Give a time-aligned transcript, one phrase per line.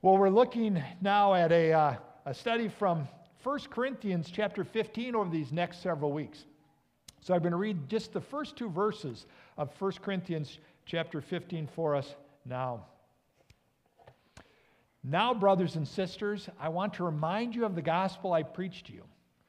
[0.00, 3.08] Well, we're looking now at a, uh, a study from
[3.42, 6.44] 1 Corinthians chapter 15 over these next several weeks.
[7.20, 9.26] So I'm going to read just the first two verses
[9.56, 12.14] of 1 Corinthians chapter 15 for us
[12.46, 12.84] now.
[15.02, 18.92] Now, brothers and sisters, I want to remind you of the gospel I preached to
[18.92, 19.02] you,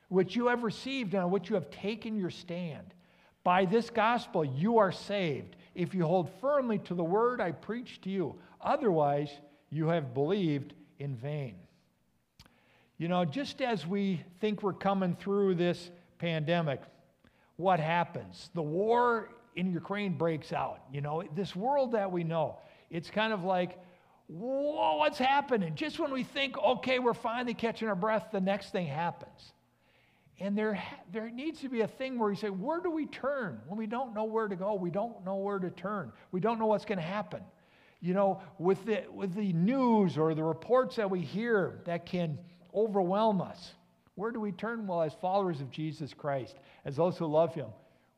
[0.07, 2.95] which you have received and on which you have taken your stand.
[3.43, 8.02] By this gospel you are saved, if you hold firmly to the word I preached
[8.05, 8.34] to you.
[8.59, 9.29] Otherwise,
[9.71, 11.55] you have believed in vain.
[12.98, 16.81] You know, just as we think we're coming through this pandemic,
[17.55, 18.49] what happens?
[18.53, 20.81] The war in Ukraine breaks out.
[20.91, 22.58] You know, this world that we know,
[22.89, 23.77] it's kind of like,
[24.27, 25.75] whoa, what's happening?
[25.75, 29.53] Just when we think, okay, we're finally catching our breath, the next thing happens.
[30.41, 33.59] And there, there needs to be a thing where you say, where do we turn?
[33.67, 36.11] When we don't know where to go, we don't know where to turn.
[36.31, 37.41] We don't know what's going to happen
[38.02, 42.38] you know, with the, with the news or the reports that we hear that can
[42.73, 43.73] overwhelm us,
[44.16, 44.88] where do we turn?
[44.88, 46.55] Well, as followers of Jesus Christ,
[46.86, 47.67] as those who love Him,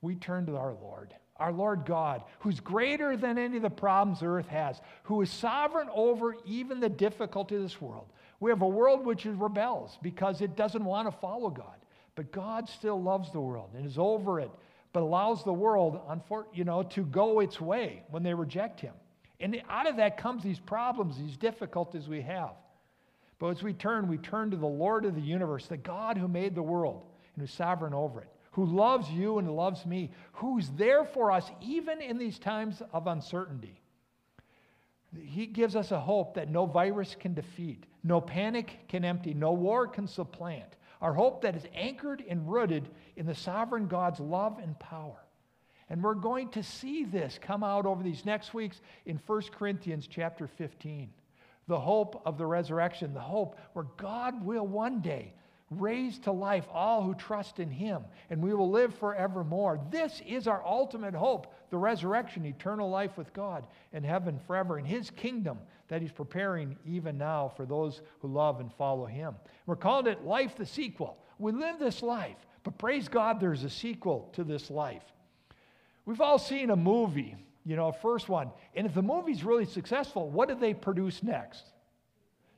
[0.02, 4.24] we turn to our Lord, our Lord God, who's greater than any of the problems
[4.24, 8.08] earth has, who is sovereign over even the difficulty of this world.
[8.40, 11.76] We have a world which rebels because it doesn't want to follow God.
[12.16, 14.52] But God still loves the world and is over it,
[14.94, 16.00] but allows the world,
[16.54, 18.94] you know, to go its way when they reject Him.
[19.42, 22.52] And out of that comes these problems, these difficulties we have.
[23.40, 26.28] But as we turn, we turn to the Lord of the universe, the God who
[26.28, 27.04] made the world
[27.34, 31.50] and who's sovereign over it, who loves you and loves me, who's there for us
[31.60, 33.82] even in these times of uncertainty.
[35.20, 39.54] He gives us a hope that no virus can defeat, no panic can empty, no
[39.54, 40.76] war can supplant.
[41.02, 45.21] Our hope that is anchored and rooted in the sovereign God's love and power.
[45.92, 50.08] And we're going to see this come out over these next weeks in 1 Corinthians
[50.08, 51.10] chapter 15.
[51.68, 55.34] The hope of the resurrection, the hope where God will one day
[55.70, 59.82] raise to life all who trust in him, and we will live forevermore.
[59.90, 64.86] This is our ultimate hope the resurrection, eternal life with God in heaven forever, in
[64.86, 65.60] his kingdom
[65.90, 69.36] that he's preparing even now for those who love and follow him.
[69.66, 71.18] We're calling it life the sequel.
[71.38, 75.04] We live this life, but praise God, there's a sequel to this life.
[76.12, 78.52] We've all seen a movie, you know, first one.
[78.76, 81.64] And if the movie's really successful, what do they produce next?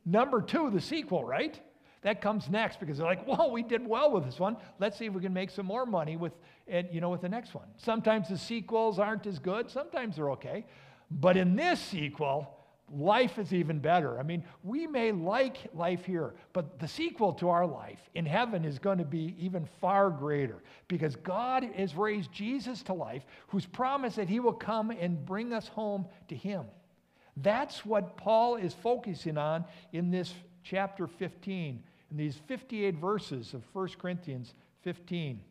[0.03, 1.59] Number two, the sequel, right?
[2.01, 4.57] That comes next because they're like, well, we did well with this one.
[4.79, 6.33] Let's see if we can make some more money with,
[6.67, 7.67] and, you know, with the next one.
[7.77, 9.69] Sometimes the sequels aren't as good.
[9.69, 10.65] Sometimes they're okay.
[11.11, 12.57] But in this sequel,
[12.93, 14.19] life is even better.
[14.19, 18.65] I mean, we may like life here, but the sequel to our life in heaven
[18.65, 23.65] is going to be even far greater because God has raised Jesus to life, who's
[23.65, 26.65] promised that he will come and bring us home to him.
[27.37, 30.33] That's what Paul is focusing on in this
[30.63, 35.41] chapter 15, in these 58 verses of 1 Corinthians 15,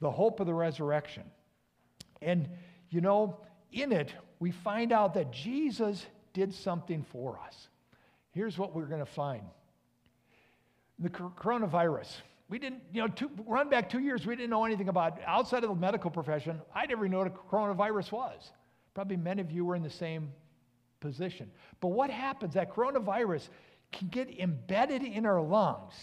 [0.00, 1.24] the hope of the resurrection.
[2.22, 2.48] And,
[2.90, 3.40] you know,
[3.72, 7.68] in it, we find out that Jesus did something for us.
[8.32, 9.40] Here's what we're going to find
[10.98, 12.08] the coronavirus.
[12.50, 15.64] We didn't, you know, two, run back two years, we didn't know anything about outside
[15.64, 16.60] of the medical profession.
[16.74, 18.52] I never knew what a coronavirus was.
[18.94, 20.30] Probably many of you were in the same
[21.00, 21.50] position.
[21.80, 22.52] But what happens?
[22.54, 23.48] That coronavirus
[23.92, 25.94] can get embedded in our lungs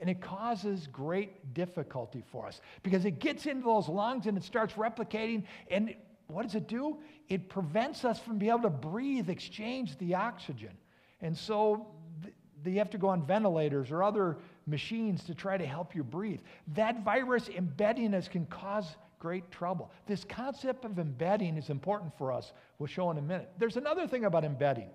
[0.00, 4.44] and it causes great difficulty for us because it gets into those lungs and it
[4.44, 5.94] starts replicating and
[6.28, 6.98] what does it do?
[7.28, 10.76] It prevents us from being able to breathe, exchange the oxygen.
[11.20, 11.88] And so
[12.22, 12.34] th-
[12.64, 14.36] you have to go on ventilators or other
[14.66, 16.40] machines to try to help you breathe.
[16.74, 19.90] That virus embedding us can cause great trouble.
[20.06, 22.52] This concept of embedding is important for us.
[22.78, 23.50] We'll show in a minute.
[23.58, 24.90] There's another thing about embedding.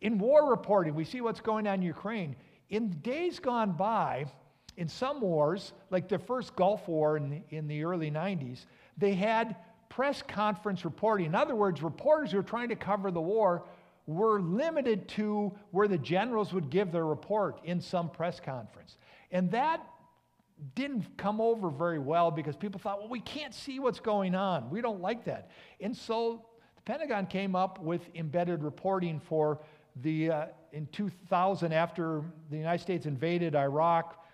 [0.00, 2.34] In war reporting, we see what's going on in Ukraine.
[2.70, 4.26] In days gone by,
[4.76, 8.66] in some wars, like the first Gulf War in the, in the early 90s,
[8.98, 9.56] they had
[9.88, 11.26] press conference reporting.
[11.26, 13.64] In other words, reporters who were trying to cover the war
[14.06, 18.98] were limited to where the generals would give their report in some press conference.
[19.32, 19.84] And that
[20.74, 24.70] didn't come over very well because people thought, well, we can't see what's going on.
[24.70, 25.50] We don't like that.
[25.80, 26.46] And so
[26.76, 29.60] the Pentagon came up with embedded reporting for
[30.02, 34.24] the, uh, in 2000, after the United States invaded Iraq,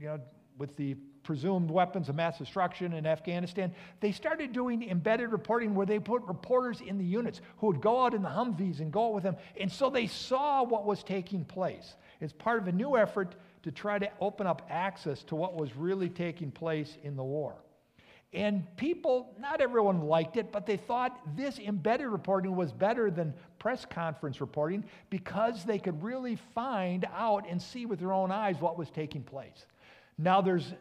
[0.00, 0.20] you know,
[0.56, 0.96] with the
[1.28, 3.70] presumed weapons of mass destruction in Afghanistan,
[4.00, 8.02] they started doing embedded reporting where they put reporters in the units who would go
[8.02, 9.36] out in the Humvees and go out with them.
[9.60, 11.96] And so they saw what was taking place.
[12.22, 13.34] It's part of a new effort
[13.64, 17.56] to try to open up access to what was really taking place in the war.
[18.32, 23.34] And people, not everyone liked it, but they thought this embedded reporting was better than
[23.58, 28.58] press conference reporting because they could really find out and see with their own eyes
[28.62, 29.66] what was taking place.
[30.18, 30.72] Now, there's,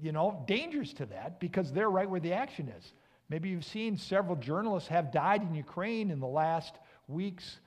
[0.00, 2.92] you know, dangers to that because they're right where the action is.
[3.28, 6.74] Maybe you've seen several journalists have died in Ukraine in the last
[7.08, 7.58] weeks,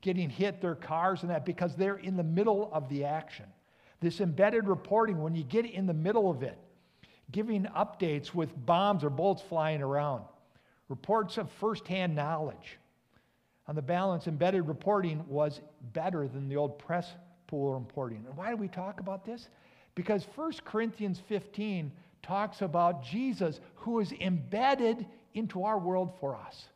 [0.00, 3.46] getting hit, their cars and that, because they're in the middle of the action.
[4.00, 6.58] This embedded reporting, when you get in the middle of it,
[7.30, 10.24] giving updates with bombs or bullets flying around,
[10.88, 12.78] reports of firsthand knowledge.
[13.66, 15.60] On the balance, embedded reporting was
[15.92, 17.08] better than the old press
[17.46, 18.24] pool reporting.
[18.26, 19.48] And why do we talk about this?
[19.94, 21.92] Because 1 Corinthians 15
[22.22, 26.66] talks about Jesus who is embedded into our world for us.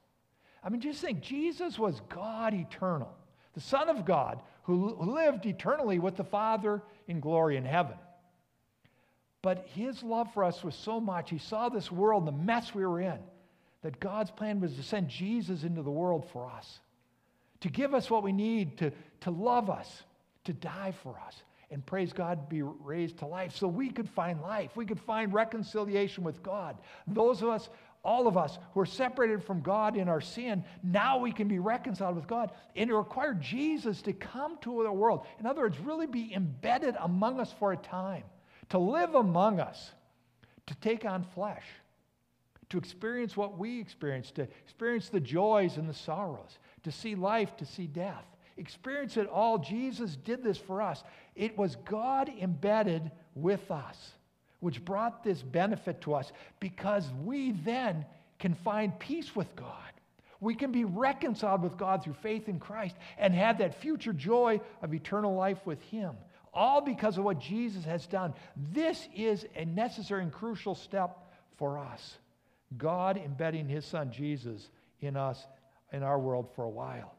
[0.62, 3.14] I mean, just think Jesus was God eternal,
[3.54, 7.96] the Son of God who lived eternally with the Father in glory in heaven.
[9.42, 12.84] But his love for us was so much, he saw this world, the mess we
[12.84, 13.18] were in,
[13.82, 16.80] that God's plan was to send Jesus into the world for us,
[17.60, 18.90] to give us what we need, to,
[19.20, 20.02] to love us,
[20.44, 24.40] to die for us and praise God, be raised to life so we could find
[24.40, 24.70] life.
[24.76, 26.76] We could find reconciliation with God.
[27.08, 27.68] Those of us,
[28.04, 31.58] all of us who are separated from God in our sin, now we can be
[31.58, 32.52] reconciled with God.
[32.76, 35.26] And it required Jesus to come to the world.
[35.40, 38.24] In other words, really be embedded among us for a time,
[38.68, 39.90] to live among us,
[40.66, 41.64] to take on flesh,
[42.68, 47.56] to experience what we experience, to experience the joys and the sorrows, to see life,
[47.56, 48.24] to see death
[48.56, 49.58] experience it all.
[49.58, 51.02] Jesus did this for us.
[51.34, 54.12] It was God embedded with us,
[54.60, 58.06] which brought this benefit to us because we then
[58.38, 59.72] can find peace with God.
[60.40, 64.60] We can be reconciled with God through faith in Christ and have that future joy
[64.82, 66.14] of eternal life with Him.
[66.52, 68.34] All because of what Jesus has done.
[68.72, 71.18] This is a necessary and crucial step
[71.56, 72.18] for us.
[72.76, 74.68] God embedding His Son Jesus
[75.00, 75.46] in us,
[75.92, 77.15] in our world for a while.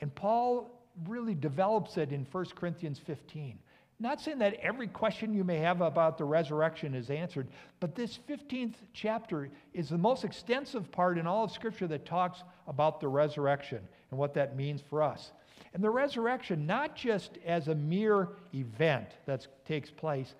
[0.00, 0.70] And Paul
[1.06, 3.58] really develops it in 1 Corinthians 15.
[3.98, 7.48] Not saying that every question you may have about the resurrection is answered,
[7.80, 12.42] but this 15th chapter is the most extensive part in all of Scripture that talks
[12.68, 15.32] about the resurrection and what that means for us.
[15.72, 20.34] And the resurrection, not just as a mere event that takes place,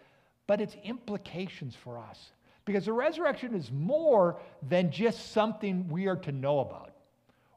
[0.46, 2.32] but its implications for us.
[2.66, 4.38] Because the resurrection is more
[4.68, 6.90] than just something we are to know about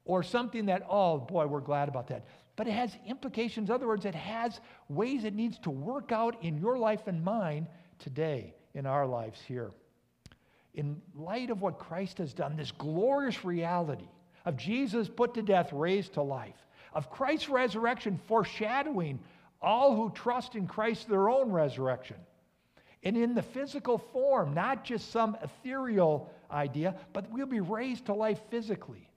[0.10, 2.26] or something that, oh boy, we're glad about that.
[2.56, 3.70] But it has implications.
[3.70, 4.60] In other words, it has
[4.90, 7.68] ways it needs to work out in your life and mine
[8.00, 9.70] today, in our lives here.
[10.74, 14.10] In light of what Christ has done, this glorious reality
[14.46, 16.58] of Jesus put to death, raised to life,
[16.92, 19.20] of Christ's resurrection foreshadowing
[19.62, 22.18] all who trust in Christ their own resurrection.
[23.04, 28.14] And in the physical form, not just some ethereal idea, but we'll be raised to
[28.14, 29.09] life physically.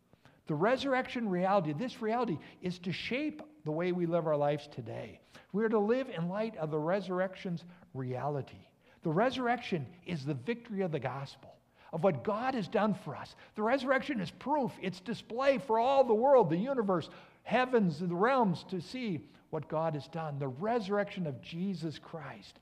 [0.46, 5.20] The resurrection reality, this reality, is to shape the way we live our lives today.
[5.52, 8.66] We are to live in light of the resurrection's reality.
[9.02, 11.54] The resurrection is the victory of the gospel,
[11.92, 13.34] of what God has done for us.
[13.54, 17.08] The resurrection is proof, it's display for all the world, the universe,
[17.44, 20.38] heavens, and the realms to see what God has done.
[20.38, 22.58] The resurrection of Jesus Christ.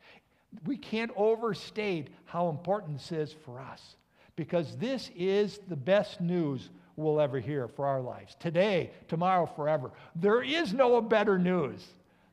[0.67, 3.97] We can't overstate how important this is for us
[4.35, 8.37] because this is the best news we'll ever hear for our lives.
[8.39, 9.91] Today, tomorrow, forever.
[10.17, 11.87] There is no better news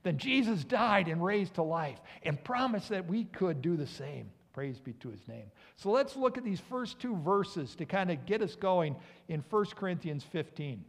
[0.03, 4.29] than Jesus died and raised to life and promised that we could do the same.
[4.53, 5.51] Praise be to his name.
[5.75, 8.95] So let's look at these first two verses to kind of get us going
[9.27, 10.83] in 1 Corinthians 15.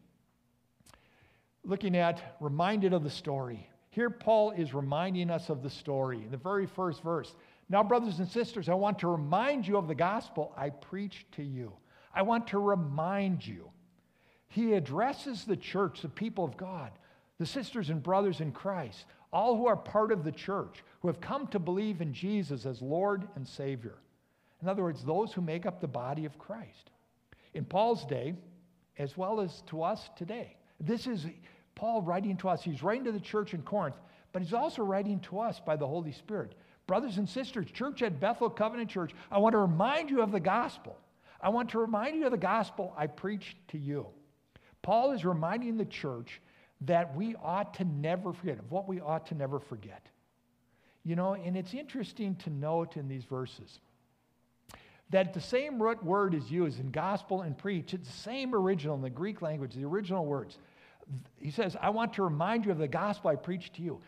[1.65, 3.69] Looking at reminded of the story.
[3.91, 7.35] Here, Paul is reminding us of the story in the very first verse.
[7.69, 11.43] Now, brothers and sisters, I want to remind you of the gospel I preached to
[11.43, 11.73] you
[12.15, 13.71] I want to remind you.
[14.49, 16.91] He addresses the church, the people of God,
[17.39, 21.21] the sisters and brothers in Christ, all who are part of the church, who have
[21.21, 23.97] come to believe in Jesus as Lord and Savior.
[24.63, 26.91] In other words, those who make up the body of Christ.
[27.55, 28.35] In Paul's day,
[28.99, 30.57] as well as to us today.
[30.81, 31.27] This is
[31.75, 32.63] Paul writing to us.
[32.63, 33.97] He's writing to the church in Corinth,
[34.33, 36.55] but he's also writing to us by the Holy Spirit.
[36.87, 40.41] Brothers and sisters, church at Bethel Covenant Church, I want to remind you of the
[40.41, 40.97] gospel.
[41.41, 44.07] I want to remind you of the gospel I preached to you.
[44.83, 46.41] Paul is reminding the church
[46.83, 50.07] that we ought to never forget, of what we ought to never forget.
[51.05, 53.81] You know, and it's interesting to note in these verses
[55.11, 57.95] that the same root word is used in gospel and preach.
[57.95, 60.59] It's the same original in the Greek language, the original words.
[61.39, 64.01] He says, I want to remind you of the gospel I preached to you.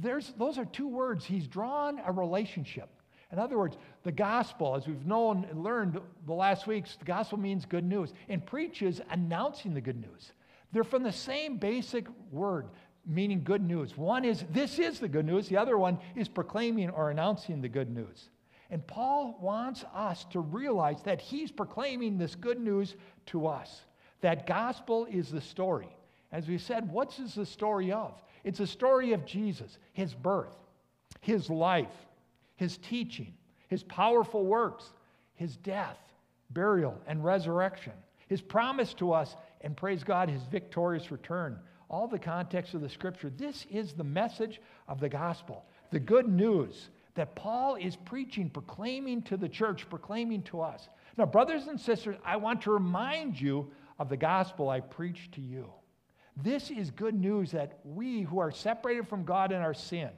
[0.00, 1.24] There's, those are two words.
[1.24, 2.88] He's drawn a relationship
[3.32, 7.38] In other words, the gospel, as we've known and learned the last weeks, the gospel
[7.38, 10.32] means good news, and preaches announcing the good news.
[10.72, 12.68] They're from the same basic word,
[13.04, 13.96] meaning good news.
[13.96, 17.68] One is, this is the good news, the other one is proclaiming or announcing the
[17.68, 18.30] good news.
[18.70, 23.82] And Paul wants us to realize that he's proclaiming this good news to us.
[24.20, 25.88] That gospel is the story.
[26.32, 28.14] As we said, what's this the story of?
[28.44, 30.56] It's a story of Jesus, his birth,
[31.20, 32.05] his life,
[32.56, 33.34] his teaching,
[33.68, 34.92] his powerful works,
[35.34, 35.98] his death,
[36.50, 37.92] burial, and resurrection,
[38.28, 41.58] his promise to us, and praise God, his victorious return.
[41.88, 43.30] All the context of the scripture.
[43.30, 49.22] This is the message of the gospel, the good news that Paul is preaching, proclaiming
[49.22, 50.88] to the church, proclaiming to us.
[51.16, 55.40] Now, brothers and sisters, I want to remind you of the gospel I preached to
[55.40, 55.70] you.
[56.36, 60.10] This is good news that we who are separated from God in our sin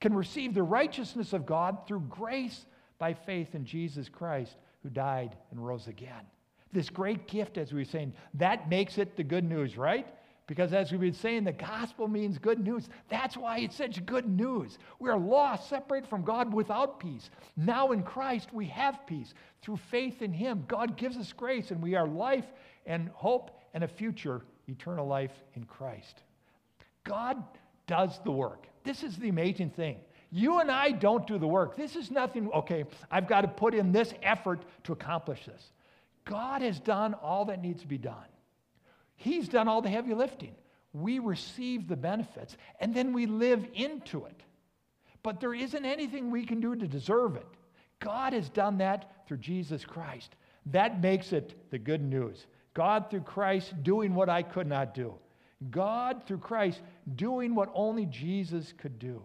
[0.00, 2.66] can receive the righteousness of God through grace
[2.98, 6.24] by faith in Jesus Christ who died and rose again.
[6.72, 10.06] This great gift, as we were saying, that makes it the good news, right?
[10.46, 12.88] Because as we've been saying, the gospel means good news.
[13.08, 14.78] That's why it's such good news.
[15.00, 17.30] We are lost, separated from God without peace.
[17.56, 19.34] Now in Christ, we have peace.
[19.62, 22.46] Through faith in Him, God gives us grace, and we are life
[22.84, 26.22] and hope and a future, eternal life in Christ.
[27.02, 27.42] God
[27.88, 28.68] does the work.
[28.86, 29.98] This is the amazing thing.
[30.30, 31.76] You and I don't do the work.
[31.76, 35.72] This is nothing, okay, I've got to put in this effort to accomplish this.
[36.24, 38.14] God has done all that needs to be done.
[39.16, 40.54] He's done all the heavy lifting.
[40.92, 44.42] We receive the benefits and then we live into it.
[45.22, 47.46] But there isn't anything we can do to deserve it.
[48.00, 50.36] God has done that through Jesus Christ.
[50.66, 52.46] That makes it the good news.
[52.74, 55.14] God through Christ doing what I could not do.
[55.70, 56.80] God through Christ
[57.14, 59.22] doing what only Jesus could do.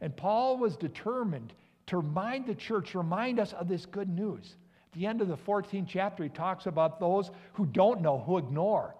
[0.00, 1.52] And Paul was determined
[1.86, 4.56] to remind the church, remind us of this good news
[4.92, 8.38] At the end of the 14th chapter, he talks about those who don't know, who
[8.38, 8.94] ignore.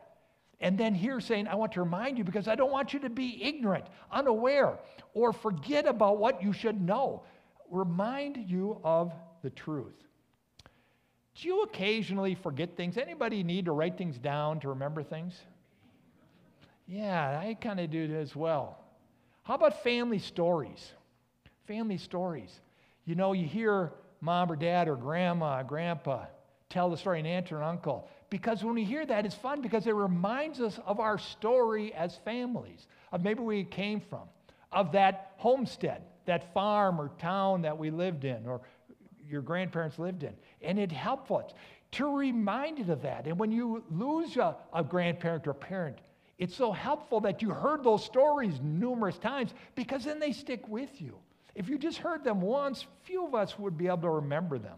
[0.60, 3.10] And then here saying, I want to remind you because I don't want you to
[3.10, 4.78] be ignorant, unaware,
[5.12, 7.24] or forget about what you should know.
[7.70, 9.12] Remind you of
[9.42, 9.94] the truth.
[11.34, 12.96] Do you occasionally forget things?
[12.96, 15.38] Anybody need to write things down to remember things?
[16.86, 18.78] Yeah, I kind of do as well.
[19.42, 20.92] How about family stories?
[21.66, 22.60] Family stories.
[23.04, 26.26] You know, you hear mom or dad or grandma, or grandpa
[26.68, 28.08] tell the story, an aunt or an uncle.
[28.28, 32.16] Because when we hear that, it's fun because it reminds us of our story as
[32.24, 34.28] families, of maybe where we came from,
[34.72, 38.60] of that homestead, that farm or town that we lived in, or
[39.28, 40.32] your grandparents lived in.
[40.60, 41.52] And it helps us
[41.92, 43.26] to remind you of that.
[43.26, 45.98] And when you lose a, a grandparent or a parent,
[46.38, 51.00] it's so helpful that you heard those stories numerous times because then they stick with
[51.00, 51.16] you.
[51.54, 54.76] If you just heard them once, few of us would be able to remember them.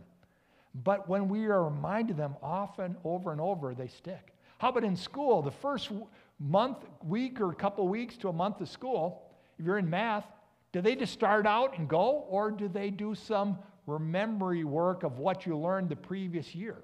[0.85, 4.33] But when we are reminded of them often, over and over, they stick.
[4.59, 5.43] How about in school?
[5.43, 5.91] The first
[6.39, 9.23] month, week, or couple weeks to a month of school,
[9.59, 10.25] if you're in math,
[10.71, 13.59] do they just start out and go, or do they do some
[13.99, 16.77] memory work of what you learned the previous year?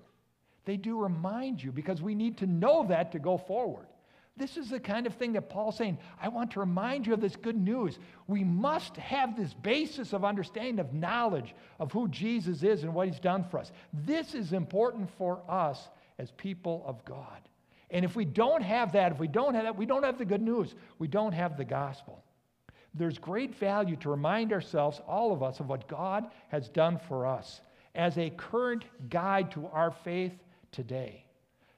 [0.65, 3.87] They do remind you because we need to know that to go forward.
[4.37, 5.99] This is the kind of thing that Paul's saying.
[6.21, 7.99] I want to remind you of this good news.
[8.27, 13.07] We must have this basis of understanding, of knowledge of who Jesus is and what
[13.07, 13.71] he's done for us.
[13.93, 15.89] This is important for us
[16.19, 17.49] as people of God.
[17.91, 20.25] And if we don't have that, if we don't have that, we don't have the
[20.25, 20.75] good news.
[20.99, 22.25] We don't have the gospel.
[22.93, 27.27] There's great value to remind ourselves, all of us, of what God has done for
[27.27, 27.61] us
[27.95, 30.33] as a current guide to our faith
[30.73, 31.24] today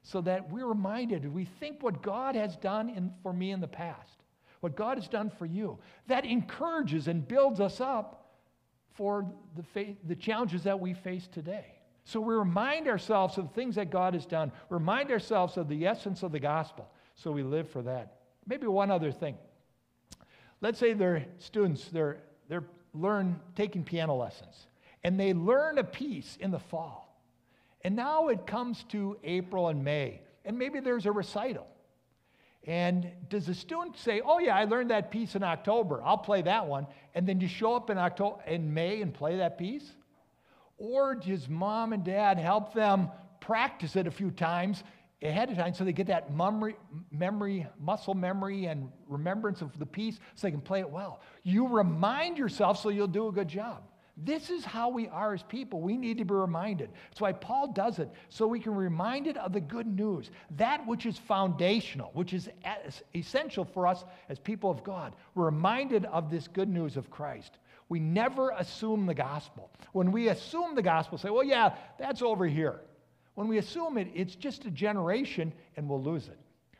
[0.07, 3.67] so that we're reminded, we think what God has done in, for me in the
[3.67, 4.23] past,
[4.61, 5.77] what God has done for you.
[6.07, 8.31] That encourages and builds us up
[8.93, 11.65] for the, the challenges that we face today.
[12.05, 15.85] So we remind ourselves of the things that God has done, remind ourselves of the
[15.85, 18.19] essence of the gospel, so we live for that.
[18.47, 19.35] Maybe one other thing.
[20.61, 24.67] Let's say they're students, they're, they're learn taking piano lessons,
[25.03, 27.06] and they learn a piece in the fall.
[27.87, 31.65] And now it comes to April and May, and maybe there's a recital.
[32.65, 36.03] And does the student say, "Oh yeah, I learned that piece in October.
[36.03, 39.37] I'll play that one," and then you show up in October in May and play
[39.37, 39.89] that piece?
[40.77, 44.83] Or does mom and dad help them practice it a few times
[45.21, 46.75] ahead of time so they get that memory,
[47.09, 51.21] memory, muscle memory and remembrance of the piece so they can play it well?
[51.43, 53.81] You remind yourself so you'll do a good job.
[54.19, 55.79] This is how we are as people.
[55.79, 56.89] We need to be reminded.
[57.09, 60.85] That's why Paul does it, so we can be reminded of the good news, that
[60.87, 62.49] which is foundational, which is
[63.13, 65.15] essential for us as people of God.
[65.35, 67.59] We're reminded of this good news of Christ.
[67.89, 69.69] We never assume the gospel.
[69.93, 72.81] When we assume the gospel, say, well, yeah, that's over here.
[73.35, 76.39] When we assume it, it's just a generation and we'll lose it.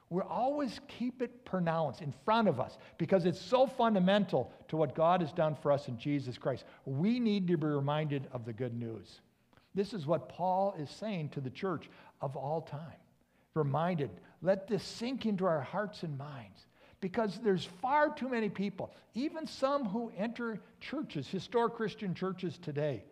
[0.10, 4.96] We always keep it pronounced in front of us because it's so fundamental to what
[4.96, 6.64] God has done for us in Jesus Christ.
[6.86, 9.20] We need to be reminded of the good news.
[9.76, 11.90] This is what Paul is saying to the church
[12.22, 12.80] of all time.
[13.54, 14.10] Reminded,
[14.42, 16.66] let this sink into our hearts and minds
[17.02, 23.04] because there's far too many people, even some who enter churches, historic Christian churches today,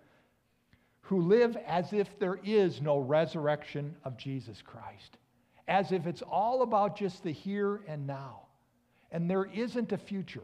[1.01, 5.17] who live as if there is no resurrection of Jesus Christ
[5.67, 8.41] as if it's all about just the here and now,
[9.11, 10.43] and there isn't a future.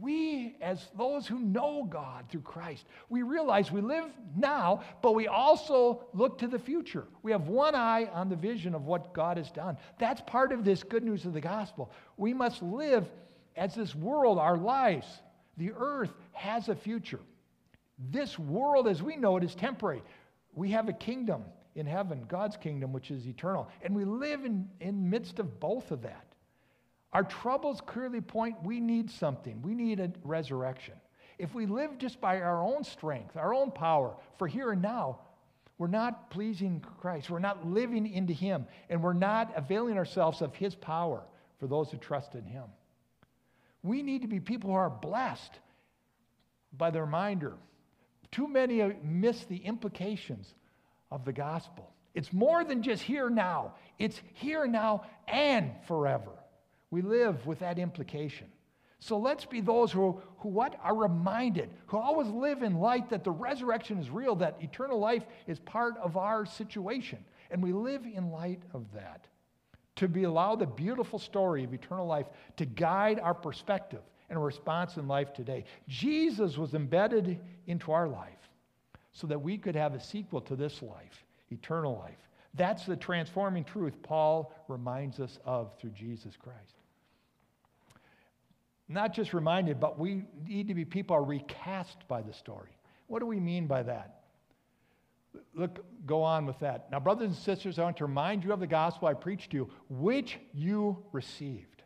[0.00, 5.28] We, as those who know God through Christ, we realize we live now, but we
[5.28, 7.04] also look to the future.
[7.22, 9.76] We have one eye on the vision of what God has done.
[9.98, 11.92] That's part of this good news of the gospel.
[12.16, 13.06] We must live
[13.54, 15.06] as this world, our lives,
[15.58, 17.20] the earth has a future.
[18.10, 20.02] This world, as we know it, is temporary.
[20.54, 23.68] We have a kingdom in heaven, God's kingdom, which is eternal.
[23.82, 26.26] And we live in, in midst of both of that.
[27.12, 29.60] Our troubles clearly point we need something.
[29.62, 30.94] We need a resurrection.
[31.38, 35.18] If we live just by our own strength, our own power for here and now,
[35.78, 37.28] we're not pleasing Christ.
[37.28, 41.22] We're not living into Him, and we're not availing ourselves of His power
[41.58, 42.64] for those who trust in Him.
[43.82, 45.58] We need to be people who are blessed
[46.76, 47.54] by the reminder.
[48.30, 50.54] Too many miss the implications
[51.12, 51.92] of the gospel.
[52.14, 56.32] It's more than just here now, it's here now and forever.
[56.90, 58.48] We live with that implication.
[58.98, 63.24] So let's be those who, who what are reminded, who always live in light that
[63.24, 67.18] the resurrection is real, that eternal life is part of our situation.
[67.50, 69.26] And we live in light of that.
[69.96, 72.26] To be allowed the beautiful story of eternal life
[72.56, 74.00] to guide our perspective
[74.30, 75.64] and response in life today.
[75.88, 78.51] Jesus was embedded into our life
[79.12, 82.18] so that we could have a sequel to this life, eternal life.
[82.54, 86.74] That's the transforming truth Paul reminds us of through Jesus Christ.
[88.88, 92.76] Not just reminded, but we need to be people are recast by the story.
[93.06, 94.22] What do we mean by that?
[95.54, 96.90] Look, go on with that.
[96.90, 99.56] Now, brothers and sisters, I want to remind you of the gospel I preached to
[99.56, 101.82] you, which you received.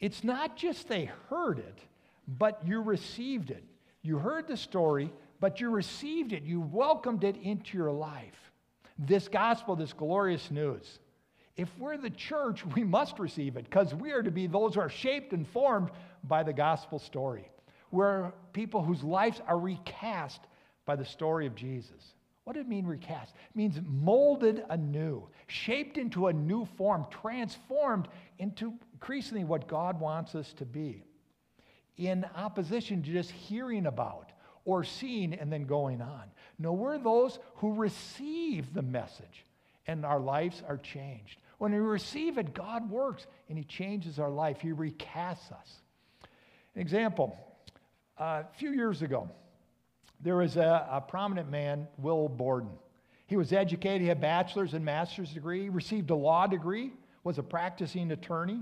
[0.00, 1.78] It's not just they heard it,
[2.26, 3.64] but you received it.
[4.00, 8.50] You heard the story, but you received it, you welcomed it into your life.
[8.98, 10.98] This gospel, this glorious news.
[11.56, 14.80] If we're the church, we must receive it because we are to be those who
[14.80, 15.90] are shaped and formed
[16.24, 17.48] by the gospel story.
[17.90, 20.40] We're people whose lives are recast
[20.84, 22.14] by the story of Jesus.
[22.44, 23.34] What does it mean, recast?
[23.50, 30.34] It means molded anew, shaped into a new form, transformed into increasingly what God wants
[30.34, 31.04] us to be.
[31.98, 34.32] In opposition to just hearing about
[34.68, 36.24] or seeing and then going on.
[36.58, 39.46] No, we're those who receive the message
[39.86, 41.40] and our lives are changed.
[41.56, 44.60] When we receive it, God works and He changes our life.
[44.60, 45.80] He recasts us.
[46.74, 47.34] An example
[48.20, 49.30] uh, a few years ago,
[50.20, 52.68] there was a, a prominent man, Win Borden.
[53.26, 56.92] He was educated, he had a bachelor's and master's degree, received a law degree,
[57.24, 58.60] was a practicing attorney,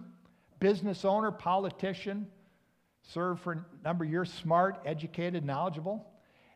[0.60, 2.28] business owner, politician,
[3.12, 6.06] served for a number of years, smart, educated, knowledgeable.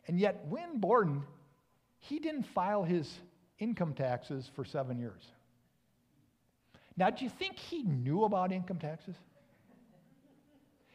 [0.07, 1.23] And yet, Win Borden,
[1.99, 3.11] he didn't file his
[3.59, 5.21] income taxes for seven years.
[6.97, 9.15] Now, do you think he knew about income taxes?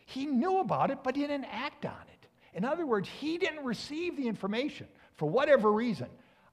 [0.05, 2.29] He knew about it, but he didn't act on it.
[2.55, 6.09] In other words, he didn't receive the information for whatever reason.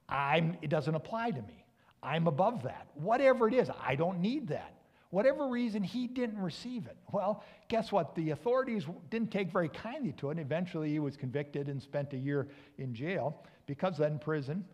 [0.09, 1.65] I'm, it doesn't apply to me.
[2.01, 2.87] I'm above that.
[2.95, 4.73] Whatever it is, I don't need that
[5.13, 6.97] whatever reason, he didn't receive it.
[7.11, 8.15] Well, guess what?
[8.15, 10.31] The authorities didn't take very kindly to it.
[10.31, 12.47] And Eventually, he was convicted and spent a year
[12.79, 14.65] in jail, because then prison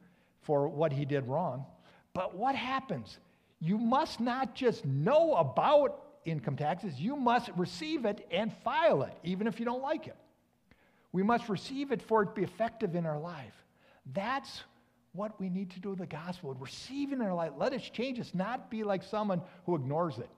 [0.41, 1.65] for what he did wrong.
[2.13, 3.17] But what happens?
[3.59, 9.13] You must not just know about income taxes, you must receive it and file it,
[9.23, 10.15] even if you don't like it.
[11.11, 13.53] We must receive it for it to be effective in our life.
[14.13, 14.63] That's
[15.13, 16.53] what we need to do with the gospel.
[16.53, 17.51] Receive in our life.
[17.57, 20.29] Let us change us, not be like someone who ignores it.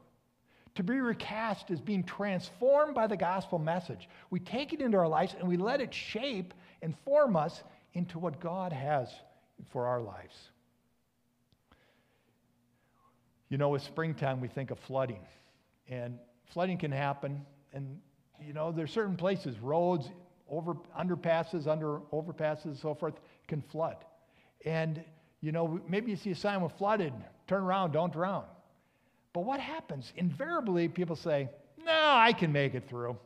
[0.75, 4.07] To be recast is being transformed by the gospel message.
[4.29, 7.62] We take it into our lives and we let it shape and form us
[7.93, 9.10] into what God has
[9.69, 10.36] for our lives.
[13.49, 15.19] You know, with springtime, we think of flooding.
[15.89, 16.17] And
[16.53, 17.45] flooding can happen.
[17.73, 17.99] And,
[18.41, 20.10] you know, there's certain places, roads,
[20.49, 23.15] over underpasses, under overpasses, and so forth,
[23.47, 23.97] can flood.
[24.65, 25.04] And
[25.41, 27.13] you know, maybe you see a sign with flooded,
[27.47, 28.45] turn around, don't drown.
[29.34, 30.13] But what happens?
[30.15, 31.50] Invariably, people say,
[31.84, 33.17] No, I can make it through.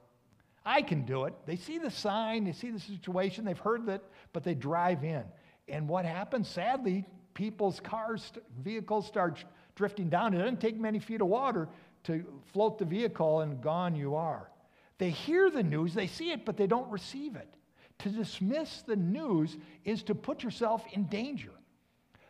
[0.65, 1.34] I can do it.
[1.45, 4.02] They see the sign, they see the situation, they've heard that,
[4.34, 5.24] but they drive in.
[5.67, 6.48] And what happens?
[6.48, 8.32] Sadly, people's cars,
[8.63, 9.43] vehicles start
[9.76, 10.34] drifting down.
[10.34, 11.67] It doesn't take many feet of water
[12.06, 14.50] to float the vehicle, and gone you are.
[14.98, 17.50] They hear the news, they see it, but they don't receive it.
[17.99, 21.51] To dismiss the news is to put yourself in danger.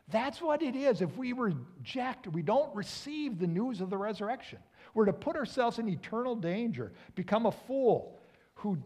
[0.10, 1.02] That's what it is.
[1.02, 4.60] If we reject, we don't receive the news of the resurrection.
[4.94, 8.20] We're to put ourselves in eternal danger, become a fool
[8.56, 8.78] who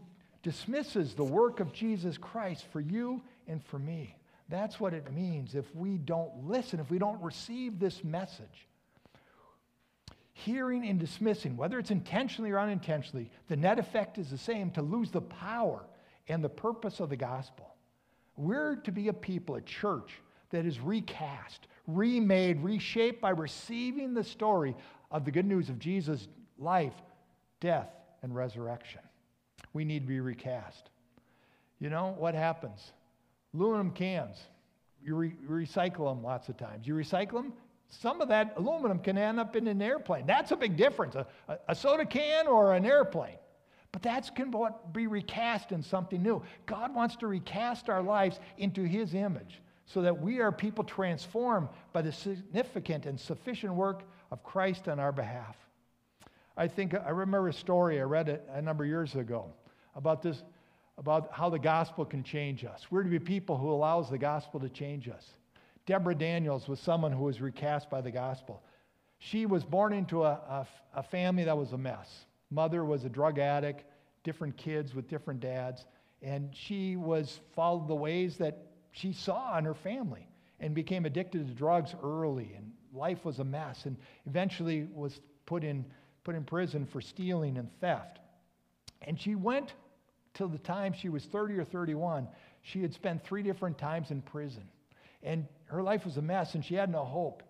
[0.42, 4.16] dismisses the work of Jesus Christ for you and for me.
[4.48, 8.66] That's what it means if we don't listen, if we don't receive this message.
[10.32, 14.82] Hearing and dismissing, whether it's intentionally or unintentionally, the net effect is the same to
[14.82, 15.84] lose the power
[16.28, 17.74] and the purpose of the gospel.
[18.36, 20.12] We're to be a people, a church
[20.50, 24.74] that is recast, remade, reshaped by receiving the story
[25.10, 26.28] of the good news of Jesus'
[26.58, 26.94] life,
[27.60, 27.90] death,
[28.22, 29.00] and resurrection.
[29.72, 30.90] We need to be recast.
[31.78, 32.92] You know what happens?
[33.54, 34.36] Aluminum cans,
[35.02, 36.86] you re- recycle them lots of times.
[36.86, 37.52] You recycle them,
[37.88, 40.24] some of that aluminum can end up in an airplane.
[40.26, 43.36] That's a big difference a, a, a soda can or an airplane.
[43.92, 44.52] But that's can
[44.92, 46.42] be recast in something new.
[46.66, 51.68] God wants to recast our lives into His image so that we are people transformed
[51.92, 55.56] by the significant and sufficient work of Christ on our behalf.
[56.56, 59.52] I think I remember a story I read it a number of years ago
[59.96, 60.42] about this
[60.98, 62.86] about how the gospel can change us.
[62.90, 65.30] We're to be people who allows the gospel to change us.
[65.86, 68.62] Deborah Daniels was someone who was recast by the gospel.
[69.18, 72.26] She was born into a, a, a family that was a mess.
[72.50, 73.84] Mother was a drug addict,
[74.24, 75.86] different kids with different dads,
[76.22, 80.26] and she was followed the ways that she saw in her family
[80.58, 85.64] and became addicted to drugs early and life was a mess and eventually was put
[85.64, 85.84] in,
[86.24, 88.18] put in prison for stealing and theft.
[89.02, 89.74] And she went
[90.34, 92.28] till the time she was 30 or 31.
[92.62, 94.64] She had spent three different times in prison.
[95.22, 97.42] And her life was a mess and she had no hope.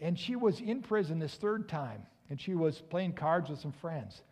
[0.00, 3.72] And she was in prison this third time and she was playing cards with some
[3.72, 4.22] friends.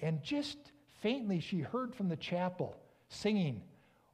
[0.00, 0.58] And just
[1.00, 2.76] faintly, she heard from the chapel
[3.08, 3.62] singing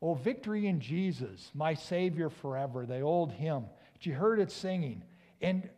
[0.02, 3.66] Oh, victory in Jesus, my Savior forever, the old hymn.
[4.00, 5.04] She heard it singing.
[5.40, 5.70] And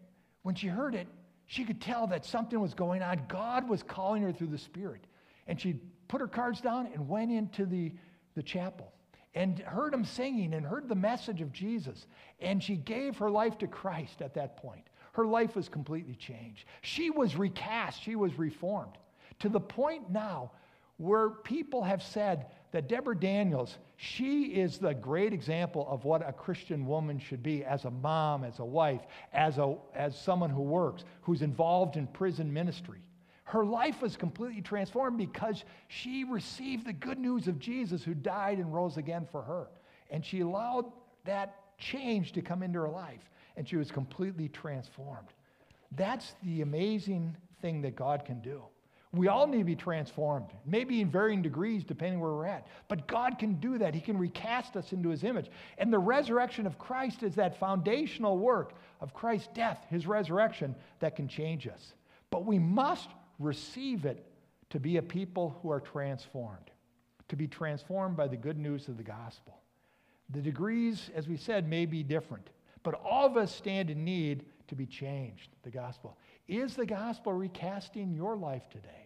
[0.43, 1.07] when she heard it,
[1.45, 3.21] she could tell that something was going on.
[3.29, 5.07] God was calling her through the Spirit.
[5.47, 5.75] And she
[6.09, 7.93] put her cards down and went into the,
[8.35, 8.91] the chapel
[9.35, 12.07] and heard him singing and heard the message of Jesus.
[12.41, 14.89] And she gave her life to Christ at that point.
[15.13, 16.65] Her life was completely changed.
[16.81, 18.97] She was recast, she was reformed
[19.41, 20.51] to the point now
[20.97, 26.33] where people have said that Deborah Daniels, she is the great example of what a
[26.33, 30.63] Christian woman should be as a mom, as a wife, as, a, as someone who
[30.63, 33.01] works, who's involved in prison ministry.
[33.45, 38.59] Her life was completely transformed because she received the good news of Jesus who died
[38.59, 39.69] and rose again for her.
[40.11, 40.87] And she allowed
[41.25, 45.29] that change to come into her life, and she was completely transformed.
[45.93, 48.63] That's the amazing thing that God can do.
[49.15, 52.67] We all need to be transformed, maybe in varying degrees depending where we're at.
[52.89, 53.95] But God can do that.
[53.95, 55.51] He can recast us into his image.
[55.79, 61.17] And the resurrection of Christ is that foundational work of Christ's death, his resurrection, that
[61.17, 61.95] can change us.
[62.31, 64.27] But we must receive it
[64.71, 66.71] to be a people who are transformed,
[67.29, 69.61] to be transformed by the good news of the gospel.
[70.31, 72.49] The degrees, as we said, may be different,
[72.83, 76.19] but all of us stand in need to be changed, the gospel.
[76.49, 79.04] Is the gospel recasting your life today?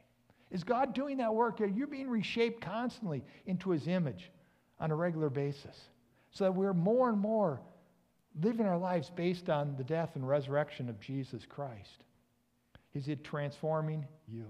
[0.50, 1.60] Is God doing that work?
[1.60, 4.30] You're being reshaped constantly into his image
[4.80, 5.76] on a regular basis
[6.30, 7.60] so that we're more and more
[8.42, 12.04] living our lives based on the death and resurrection of Jesus Christ.
[12.94, 14.46] Is it transforming you?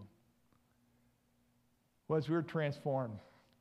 [2.07, 3.19] Well, as we're transformed,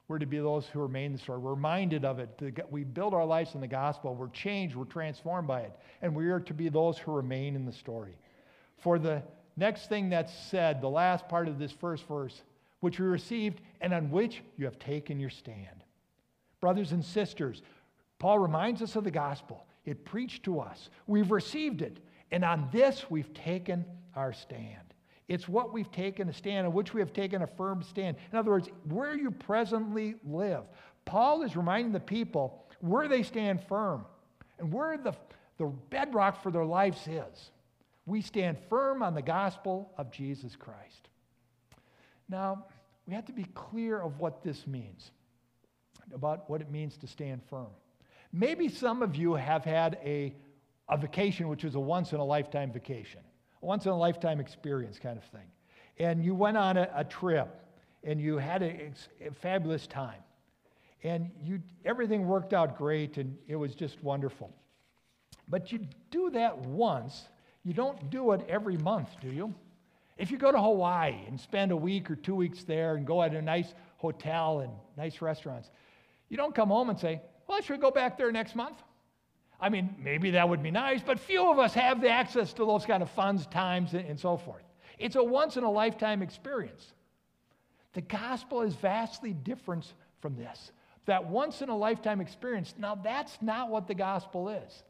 [0.07, 1.39] we're to be those who remain in the story.
[1.39, 2.65] We're reminded of it.
[2.69, 4.15] We build our lives in the gospel.
[4.15, 4.75] We're changed.
[4.75, 5.73] We're transformed by it.
[6.01, 8.17] And we are to be those who remain in the story.
[8.77, 9.23] For the
[9.57, 12.41] next thing that's said, the last part of this first verse,
[12.79, 15.83] which we received and on which you have taken your stand.
[16.61, 17.61] Brothers and sisters,
[18.19, 19.65] Paul reminds us of the gospel.
[19.85, 20.89] It preached to us.
[21.05, 21.99] We've received it.
[22.31, 24.93] And on this we've taken our stand.
[25.27, 28.17] It's what we've taken a stand on which we have taken a firm stand.
[28.31, 30.63] In other words, where you presently live.
[31.05, 34.05] Paul is reminding the people where they stand firm
[34.59, 35.13] and where the,
[35.57, 37.51] the bedrock for their lives is.
[38.07, 41.09] We stand firm on the gospel of Jesus Christ.
[42.27, 42.65] Now,
[43.05, 45.11] we have to be clear of what this means.
[46.13, 47.67] about what it means to stand firm.
[48.31, 50.33] Maybe some of you have had a,
[50.89, 53.21] a vacation which was a once in a lifetime vacation,
[53.61, 55.49] a once in a lifetime experience kind of thing.
[55.97, 57.49] And you went on a, a trip
[58.03, 58.91] and you had a,
[59.25, 60.21] a fabulous time.
[61.03, 64.51] And you, everything worked out great and it was just wonderful.
[65.49, 67.27] But you do that once,
[67.67, 69.53] you don't do it every month, do you?
[70.17, 73.21] If you go to Hawaii and spend a week or two weeks there and go
[73.21, 75.69] at a nice hotel and nice restaurants,
[76.29, 78.77] you don't come home and say, well, I should go back there next month?
[79.59, 82.65] I mean, maybe that would be nice, but few of us have the access to
[82.65, 84.63] those kind of funds, times, and so forth.
[84.97, 86.93] It's a once in a lifetime experience.
[87.91, 90.71] The gospel is vastly different from this.
[91.05, 94.83] That once in a lifetime experience, now that's not what the gospel is.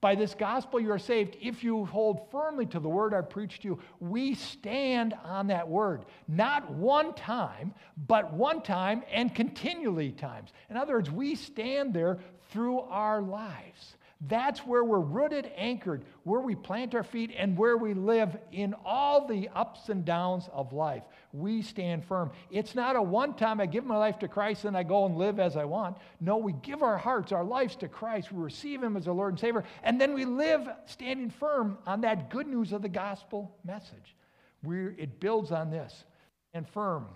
[0.00, 3.62] By this gospel, you are saved if you hold firmly to the word I preached
[3.62, 3.78] to you.
[4.00, 7.74] We stand on that word, not one time,
[8.06, 10.52] but one time and continually times.
[10.70, 12.18] In other words, we stand there
[12.50, 13.96] through our lives.
[14.28, 18.74] That's where we're rooted, anchored, where we plant our feet, and where we live in
[18.84, 21.04] all the ups and downs of life.
[21.32, 22.30] We stand firm.
[22.50, 25.16] It's not a one time I give my life to Christ and I go and
[25.16, 25.96] live as I want.
[26.20, 28.30] No, we give our hearts, our lives to Christ.
[28.30, 32.02] We receive Him as our Lord and Savior, and then we live standing firm on
[32.02, 34.16] that good news of the gospel message.
[34.62, 36.04] We're, it builds on this
[36.52, 37.06] and firm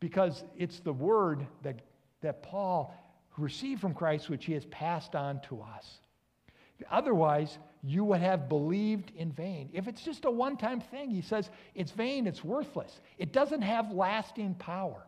[0.00, 1.82] because it's the word that,
[2.22, 2.92] that Paul
[3.36, 6.00] received from Christ, which he has passed on to us.
[6.90, 9.68] Otherwise, you would have believed in vain.
[9.72, 13.00] If it's just a one time thing, he says it's vain, it's worthless.
[13.18, 15.06] It doesn't have lasting power.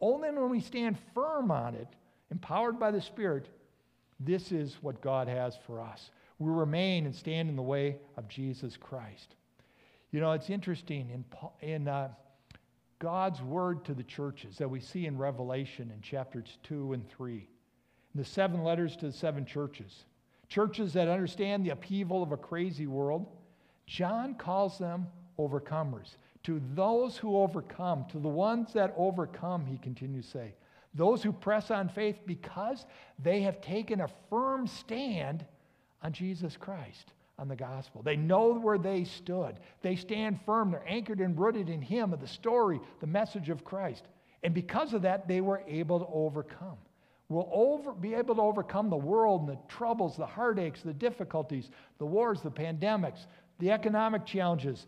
[0.00, 1.88] Only when we stand firm on it,
[2.30, 3.48] empowered by the Spirit,
[4.18, 6.10] this is what God has for us.
[6.38, 9.34] We remain and stand in the way of Jesus Christ.
[10.10, 11.24] You know, it's interesting in,
[11.66, 12.08] in uh,
[12.98, 17.34] God's word to the churches that we see in Revelation in chapters 2 and 3,
[17.34, 17.44] in
[18.14, 20.04] the seven letters to the seven churches
[20.50, 23.26] churches that understand the upheaval of a crazy world,
[23.86, 25.06] John calls them
[25.38, 26.16] overcomers.
[26.44, 30.54] To those who overcome, to the ones that overcome, he continues to say,
[30.92, 32.84] those who press on faith because
[33.22, 35.44] they have taken a firm stand
[36.02, 38.02] on Jesus Christ, on the gospel.
[38.02, 39.60] They know where they stood.
[39.82, 40.72] They stand firm.
[40.72, 44.04] They're anchored and rooted in Him, of the story, the message of Christ.
[44.42, 46.78] And because of that, they were able to overcome
[47.30, 51.70] will over, be able to overcome the world and the troubles, the heartaches, the difficulties,
[51.98, 53.26] the wars, the pandemics,
[53.60, 54.86] the economic challenges.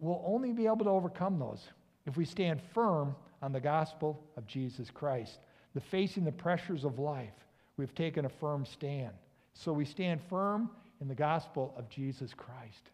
[0.00, 1.68] We'll only be able to overcome those
[2.04, 5.38] if we stand firm on the gospel of Jesus Christ.
[5.74, 7.34] The facing the pressures of life,
[7.76, 9.12] we've taken a firm stand.
[9.54, 12.90] So we stand firm in the gospel of Jesus Christ.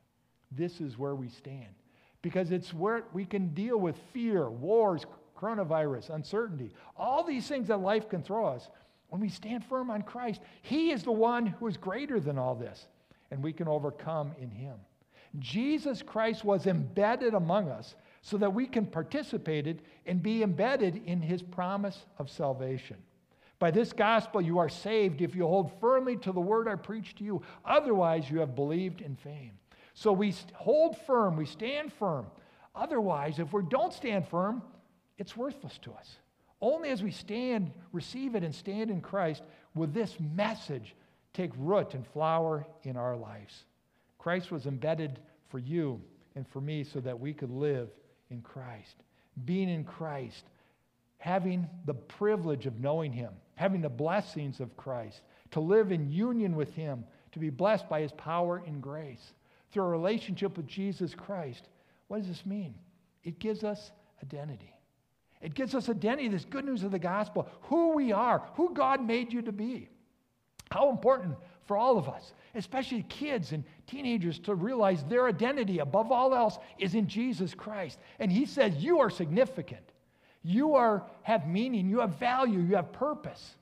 [0.53, 1.75] This is where we stand
[2.23, 5.07] because it's where we can deal with fear, wars,
[5.39, 8.69] coronavirus, uncertainty, all these things that life can throw us.
[9.11, 12.55] When we stand firm on Christ, He is the one who is greater than all
[12.55, 12.87] this,
[13.31, 14.77] and we can overcome in Him.
[15.39, 21.03] Jesus Christ was embedded among us so that we can participate in and be embedded
[21.07, 22.97] in His promise of salvation.
[23.59, 27.15] By this gospel, you are saved if you hold firmly to the word I preach
[27.17, 27.43] to you.
[27.65, 29.53] Otherwise, you have believed in vain.
[29.93, 32.27] So we hold firm, we stand firm.
[32.75, 34.63] Otherwise, if we don't stand firm,
[35.19, 36.17] it's worthless to us.
[36.61, 39.43] Only as we stand, receive it, and stand in Christ
[39.75, 40.95] will this message
[41.33, 43.65] take root and flower in our lives.
[44.19, 46.01] Christ was embedded for you
[46.35, 47.89] and for me so that we could live
[48.31, 48.97] in Christ.
[49.45, 50.45] Being in Christ,
[51.19, 56.57] having the privilege of knowing Him, having the blessings of Christ, to live in union
[56.57, 59.33] with Him, to be blessed by His power and grace.
[59.73, 61.69] Through a relationship with Jesus Christ,
[62.09, 62.75] what does this mean?
[63.23, 63.93] It gives us
[64.23, 64.75] identity.
[65.41, 69.05] It gives us identity, this good news of the gospel, who we are, who God
[69.05, 69.89] made you to be.
[70.71, 76.13] How important for all of us, especially kids and teenagers, to realize their identity above
[76.13, 77.99] all else is in Jesus Christ.
[78.19, 79.93] And He says, You are significant.
[80.43, 83.57] You are, have meaning, you have value, you have purpose.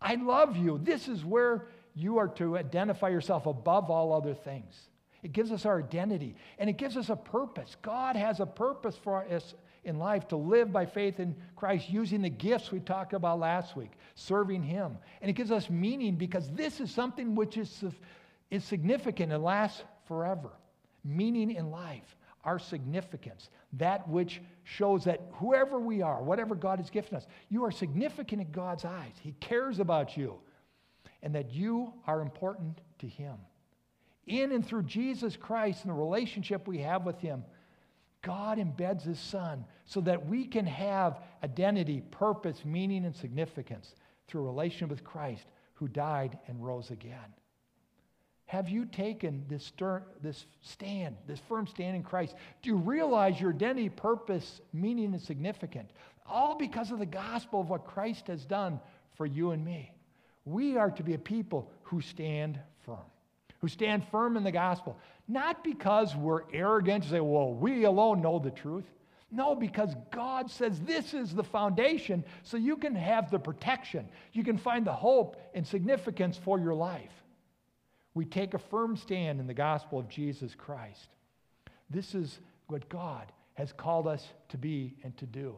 [0.00, 0.78] I love you.
[0.82, 4.88] This is where you are to identify yourself above all other things.
[5.22, 7.76] It gives us our identity and it gives us a purpose.
[7.80, 12.22] God has a purpose for us in life to live by faith in Christ using
[12.22, 14.98] the gifts we talked about last week, serving Him.
[15.20, 17.84] And it gives us meaning because this is something which is,
[18.50, 20.50] is significant and lasts forever.
[21.04, 26.90] Meaning in life, our significance, that which shows that whoever we are, whatever God has
[26.90, 29.12] given us, you are significant in God's eyes.
[29.20, 30.38] He cares about you
[31.22, 33.36] and that you are important to Him.
[34.26, 37.44] In and through Jesus Christ and the relationship we have with Him,
[38.24, 43.94] God embeds His Son so that we can have identity, purpose, meaning, and significance
[44.26, 47.34] through a relationship with Christ who died and rose again.
[48.46, 49.72] Have you taken this,
[50.22, 52.34] this stand, this firm stand in Christ?
[52.62, 55.92] Do you realize your identity, purpose, meaning, and significance?
[56.26, 58.80] All because of the gospel of what Christ has done
[59.16, 59.92] for you and me.
[60.44, 62.98] We are to be a people who stand firm,
[63.64, 64.94] who stand firm in the gospel,
[65.26, 68.84] not because we're arrogant to say, well, we alone know the truth.
[69.30, 74.06] No, because God says this is the foundation so you can have the protection.
[74.34, 77.14] You can find the hope and significance for your life.
[78.12, 81.08] We take a firm stand in the gospel of Jesus Christ.
[81.88, 85.56] This is what God has called us to be and to do.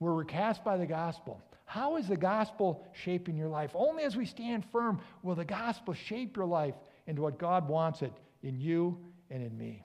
[0.00, 1.40] We're recast by the gospel.
[1.64, 3.70] How is the gospel shaping your life?
[3.74, 6.74] Only as we stand firm will the gospel shape your life
[7.06, 8.98] into what God wants it in you
[9.30, 9.84] and in me.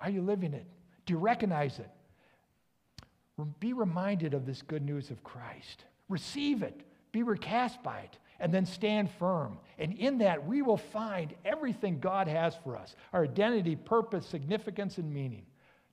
[0.00, 0.66] Are you living it?
[1.06, 1.90] Do you recognize it?
[3.58, 5.84] Be reminded of this good news of Christ.
[6.08, 6.82] Receive it.
[7.12, 8.18] Be recast by it.
[8.38, 9.58] And then stand firm.
[9.78, 14.98] And in that, we will find everything God has for us our identity, purpose, significance,
[14.98, 15.44] and meaning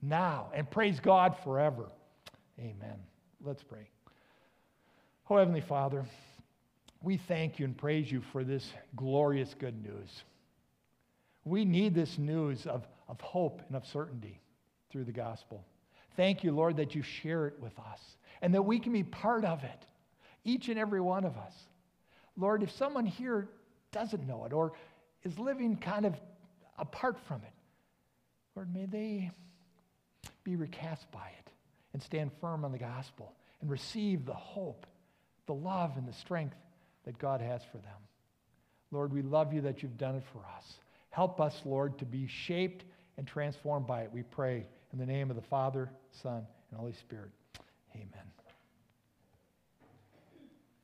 [0.02, 0.50] now.
[0.54, 1.90] And praise God forever.
[2.60, 2.98] Amen.
[3.44, 3.90] Let's pray.
[5.30, 6.06] Oh, Heavenly Father,
[7.04, 10.24] we thank you and praise you for this glorious good news.
[11.48, 14.42] We need this news of, of hope and of certainty
[14.90, 15.64] through the gospel.
[16.16, 18.00] Thank you, Lord, that you share it with us
[18.42, 19.86] and that we can be part of it,
[20.44, 21.54] each and every one of us.
[22.36, 23.48] Lord, if someone here
[23.92, 24.74] doesn't know it or
[25.24, 26.16] is living kind of
[26.78, 27.54] apart from it,
[28.56, 29.32] Lord, may they
[30.44, 31.52] be recast by it
[31.94, 34.86] and stand firm on the gospel and receive the hope,
[35.46, 36.56] the love, and the strength
[37.06, 37.98] that God has for them.
[38.92, 40.66] Lord, we love you that you've done it for us.
[41.18, 42.86] Help us, Lord, to be shaped
[43.18, 44.68] and transformed by it, we pray.
[44.94, 47.32] In the name of the Father, Son, and Holy Spirit.
[47.96, 48.37] Amen.